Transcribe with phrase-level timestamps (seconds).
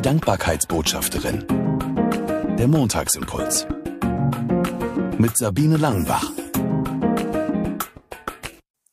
[0.00, 1.44] Die Dankbarkeitsbotschafterin.
[2.58, 3.66] Der Montagsimpuls.
[5.18, 6.32] Mit Sabine Langenbach.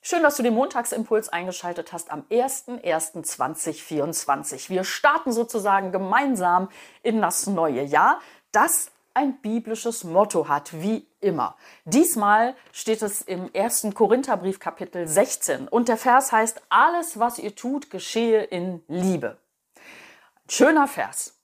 [0.02, 4.70] Schön, dass du den Montagsimpuls eingeschaltet hast am 01.01.2024.
[4.70, 6.68] Wir starten sozusagen gemeinsam
[7.04, 8.20] in das neue Jahr,
[8.52, 11.56] das ein biblisches Motto hat, wie immer.
[11.86, 13.92] Diesmal steht es im 1.
[13.94, 19.38] Korintherbrief Kapitel 16 und der Vers heißt, alles, was ihr tut, geschehe in Liebe.
[20.50, 21.40] Schöner Vers,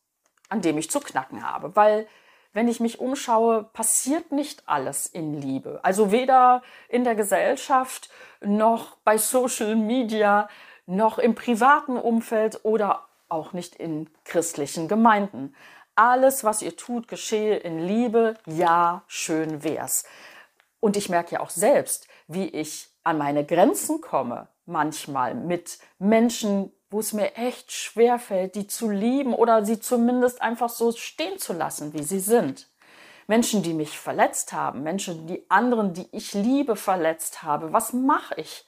[0.49, 2.07] an dem ich zu knacken habe, weil
[2.53, 5.79] wenn ich mich umschaue, passiert nicht alles in Liebe.
[5.81, 8.09] Also weder in der Gesellschaft
[8.41, 10.47] noch bei Social Media
[10.85, 15.55] noch im privaten Umfeld oder auch nicht in christlichen Gemeinden.
[15.95, 18.35] Alles, was ihr tut, geschehe in Liebe.
[18.45, 20.05] Ja, schön wär's.
[20.79, 26.71] Und ich merke ja auch selbst, wie ich an meine Grenzen komme, manchmal mit Menschen,
[26.93, 31.39] wo es mir echt schwer fällt, die zu lieben oder sie zumindest einfach so stehen
[31.39, 32.69] zu lassen, wie sie sind.
[33.25, 37.73] Menschen, die mich verletzt haben, Menschen, die anderen, die ich liebe, verletzt habe.
[37.73, 38.67] Was mache ich?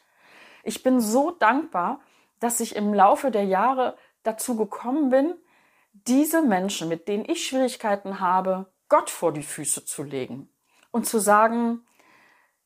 [0.63, 1.99] Ich bin so dankbar,
[2.39, 5.35] dass ich im Laufe der Jahre dazu gekommen bin,
[5.93, 10.49] diese Menschen, mit denen ich Schwierigkeiten habe, Gott vor die Füße zu legen
[10.89, 11.85] und zu sagen,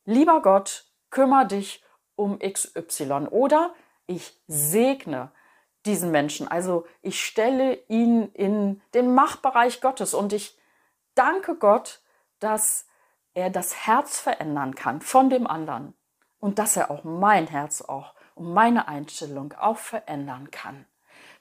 [0.06, 1.84] lieber Gott, kümmere dich
[2.16, 3.74] um XY oder
[4.08, 5.32] ich segne
[5.86, 6.48] diesen Menschen.
[6.48, 10.58] Also ich stelle ihn in den Machtbereich Gottes und ich
[11.16, 12.02] danke Gott,
[12.40, 12.86] dass
[13.34, 15.94] er das Herz verändern kann von dem anderen
[16.40, 20.86] und dass er auch mein Herz auch und meine Einstellung auch verändern kann.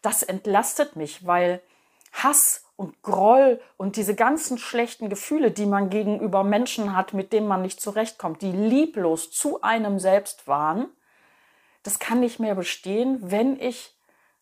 [0.02, 1.62] Das entlastet mich, weil
[2.12, 7.48] Hass und Groll und diese ganzen schlechten Gefühle, die man gegenüber Menschen hat, mit denen
[7.48, 10.88] man nicht zurechtkommt, die lieblos zu einem selbst waren,
[11.82, 13.97] das kann nicht mehr bestehen, wenn ich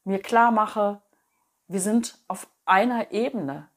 [0.06, 1.02] mir klar mache,
[1.68, 3.68] wir sind auf einer Ebene.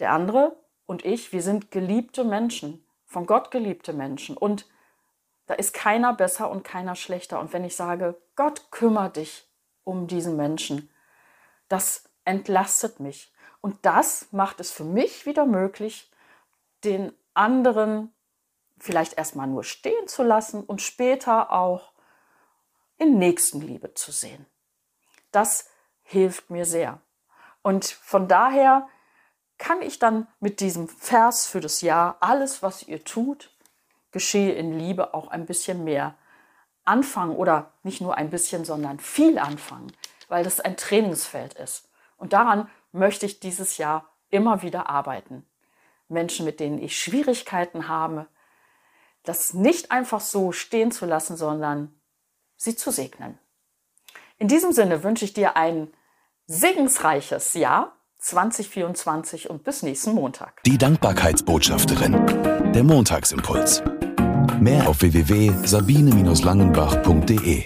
[0.00, 0.56] Der andere
[0.86, 4.36] und ich, wir sind geliebte Menschen, von Gott geliebte Menschen.
[4.36, 4.66] Und
[5.46, 7.38] da ist keiner besser und keiner schlechter.
[7.38, 9.48] Und wenn ich sage, Gott kümmert dich
[9.84, 10.90] um diesen Menschen,
[11.68, 13.32] das entlastet mich.
[13.60, 16.10] Und das macht es für mich wieder möglich,
[16.82, 18.12] den anderen
[18.78, 21.92] vielleicht erstmal nur stehen zu lassen und später auch
[22.98, 24.46] in Nächstenliebe zu sehen.
[25.34, 25.68] Das
[26.02, 27.00] hilft mir sehr.
[27.62, 28.86] Und von daher
[29.58, 33.50] kann ich dann mit diesem Vers für das Jahr, alles, was ihr tut,
[34.12, 36.14] geschehe in Liebe, auch ein bisschen mehr
[36.84, 39.92] anfangen oder nicht nur ein bisschen, sondern viel anfangen,
[40.28, 41.88] weil das ein Trainingsfeld ist.
[42.16, 45.44] Und daran möchte ich dieses Jahr immer wieder arbeiten.
[46.08, 48.28] Menschen, mit denen ich Schwierigkeiten habe,
[49.24, 51.98] das nicht einfach so stehen zu lassen, sondern
[52.56, 53.38] sie zu segnen.
[54.44, 55.88] In diesem Sinne wünsche ich dir ein
[56.46, 60.62] segensreiches Jahr 2024 und bis nächsten Montag.
[60.64, 62.12] Die Dankbarkeitsbotschafterin.
[62.74, 63.82] Der Montagsimpuls.
[64.60, 67.64] Mehr auf www.sabine-langenbach.de